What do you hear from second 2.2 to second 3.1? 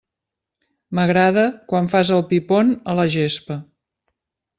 pi pont a la